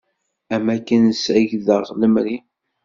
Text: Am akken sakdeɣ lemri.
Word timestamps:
Am 0.55 0.65
akken 0.75 1.03
sakdeɣ 1.23 1.81
lemri. 1.99 2.37